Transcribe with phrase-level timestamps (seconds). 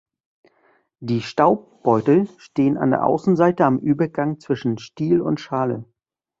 [0.99, 5.85] Die Staubbeutel stehen an der Außenseite am Übergang zwischen „Stiel“ und „Schale“.